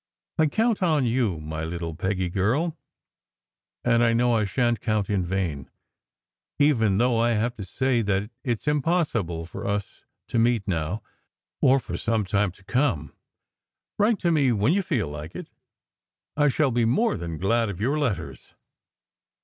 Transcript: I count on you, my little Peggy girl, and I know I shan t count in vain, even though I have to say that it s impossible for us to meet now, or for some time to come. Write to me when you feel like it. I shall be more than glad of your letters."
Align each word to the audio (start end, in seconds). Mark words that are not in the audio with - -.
I 0.39 0.47
count 0.47 0.81
on 0.81 1.05
you, 1.05 1.39
my 1.39 1.63
little 1.63 1.93
Peggy 1.93 2.27
girl, 2.31 2.75
and 3.83 4.01
I 4.03 4.13
know 4.13 4.35
I 4.35 4.45
shan 4.45 4.73
t 4.73 4.79
count 4.83 5.11
in 5.11 5.23
vain, 5.23 5.69
even 6.57 6.97
though 6.97 7.19
I 7.19 7.33
have 7.33 7.53
to 7.57 7.63
say 7.63 8.01
that 8.01 8.31
it 8.43 8.57
s 8.61 8.67
impossible 8.67 9.45
for 9.45 9.67
us 9.67 10.05
to 10.29 10.39
meet 10.39 10.67
now, 10.67 11.03
or 11.61 11.79
for 11.79 11.97
some 11.99 12.25
time 12.25 12.51
to 12.53 12.63
come. 12.63 13.13
Write 13.99 14.17
to 14.21 14.31
me 14.31 14.51
when 14.51 14.73
you 14.73 14.81
feel 14.81 15.07
like 15.07 15.35
it. 15.35 15.51
I 16.35 16.47
shall 16.49 16.71
be 16.71 16.83
more 16.83 17.15
than 17.15 17.37
glad 17.37 17.69
of 17.69 17.79
your 17.79 17.99
letters." 17.99 18.55